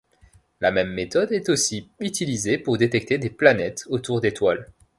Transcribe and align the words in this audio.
La 0.61 0.71
même 0.71 0.91
méthode 0.93 1.31
est 1.31 1.47
aussi 1.49 1.91
utilisée 1.99 2.57
pour 2.57 2.79
détecter 2.79 3.19
des 3.19 3.29
planètes 3.29 3.83
autour 3.87 4.19
d'étoiles. 4.19 4.65